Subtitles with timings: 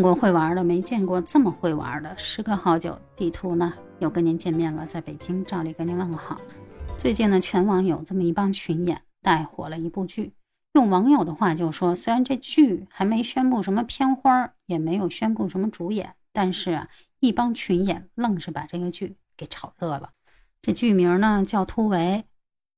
[0.00, 2.16] 见过会玩的，没见过这么会玩的。
[2.16, 6.40] 时隔好久，地图呢又跟您见面了，在北京照例跟您问个好。
[6.96, 10.32] 最近呢，全网有这么一帮群演带火了一部剧。
[10.72, 16.88] 用网友的话就说，虽然这剧还没宣布什么片花，也没有宣布什么主演，但是啊，
[17.18, 20.08] 一帮群演愣是把这个剧给炒热了。
[20.62, 22.24] 这剧名呢叫《突围》。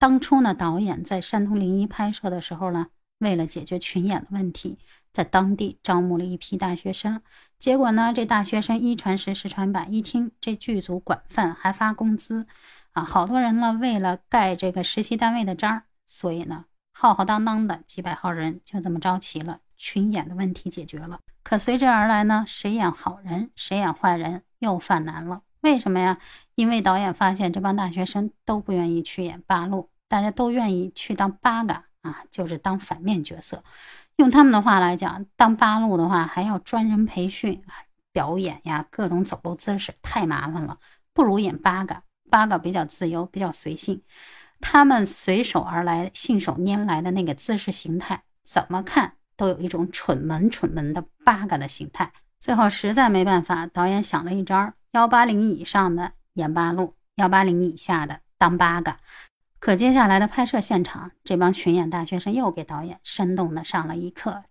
[0.01, 2.89] 当初呢，导演在山东临沂拍摄的时候呢。
[3.19, 4.77] 为了解决群演的问题，
[5.13, 7.21] 在当地招募了一批大学生。
[7.59, 12.47] 结果呢，这大学生一传十，十传百，一听这剧组管饭还发工资，
[12.93, 21.21] 啊，好多人呢为了盖这个实习单位的章，所以呢，浩浩荡荡的几百号人就这么招齐了，群演的问题解决了。
[21.45, 25.43] 可随之而来呢，谁演好人，谁演坏人又犯难了。
[25.61, 26.19] 为什么呀？
[26.57, 31.85] 因为导演发现这帮大学生都不愿意去演八路，大家都愿意去当八嘎。
[32.03, 33.65] 啊，就是当反面角色，
[34.17, 40.79] 用他们的话来讲，当八路的话还要专人培训啊，表演呀，各种走路姿势太麻烦了，
[41.13, 44.03] 不如演八嘎，八嘎比较自由，比较随性。
[44.61, 52.13] 他们随手而来、信手拈来的那个姿势形态，怎么看都有一种蠢萌蠢萌的八嘎的形态。
[52.39, 58.99] 最后实在没办法，导演想了一招：幺八零以上的演八路，幺八零以下的当八嘎。
[59.65, 64.43] 可接下来的拍摄现场，这帮群演大学生又给导演生动的上了一课。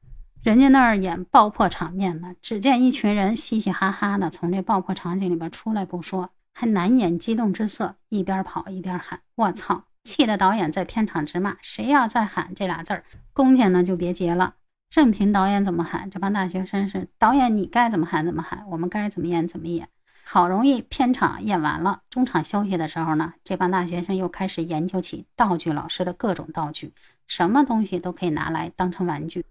[0.41, 14.53] 人家那儿演爆破场面呢，只见一群人嘻嘻哈哈的从这爆破场景里边出来不说，还难掩激动之色，一边跑一边喊：“我操！”气得导演在片场直骂：“谁要再喊这俩字儿，工钱呢就别结了。”
[14.95, 19.89] 任凭导演怎么喊，这帮大学生是导演，你该怎么喊怎么喊，我们该怎么演怎么演。
[20.23, 26.93] 好容易片场演完了，中场休息的时候呢，这帮大学生又开始研究起道具老师的各种道具，
[27.27, 29.45] 什么东西都可以拿来当成玩具。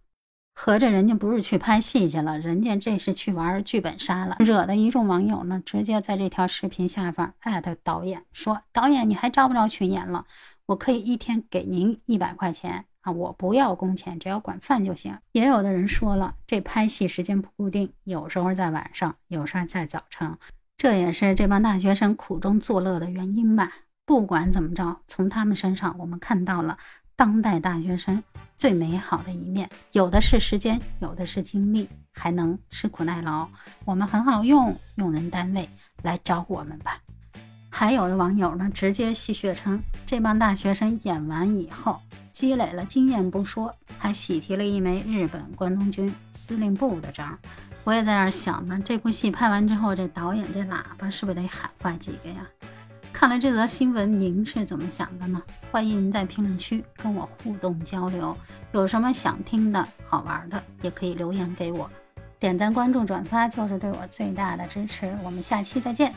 [0.55, 4.37] 合着人家不是去拍戏去了，人家这是去玩剧本杀了。
[4.41, 10.27] 惹得一众网友呢，直接在这条视频下方艾特导演说：“导演，你还招不招群演了？
[10.67, 20.37] 我可以一天给您一百块钱啊，我不要工钱，只要管饭就行。”也有的人说了，这拍戏时间不固定，有时候在晚上，有时候在早晨。
[20.81, 23.71] 这也是这帮大学生苦中作乐的原因吧。
[24.07, 26.79] 不管怎么着，从他们身上我们看到了
[27.15, 28.25] 当代大学生
[28.57, 29.69] 最美好的一面。
[29.93, 33.47] 有的是时间，有的是精力，还能吃苦耐劳。
[33.85, 35.69] 我们很好用，用人单位
[36.03, 36.99] 来找我们吧。
[37.71, 42.01] 还有的网友呢，直接戏谑称，这帮大学生演完以后
[42.33, 47.39] 积累了经验不说，还喜提了一枚日本关东军司令部的章。
[47.83, 52.47] 我也在那儿想呢，这部戏拍完之后，这导演这喇叭是不是得喊坏几个呀？
[53.13, 55.43] 看了这则新闻，您是怎么想的呢？
[55.71, 58.37] 欢迎您在评论区跟我互动交流，
[58.73, 61.91] 有什么想听的好玩的，也可以留言给我，
[62.39, 65.15] 点赞、关注、转发就是对我最大的支持。
[65.23, 66.15] 我们下期再见。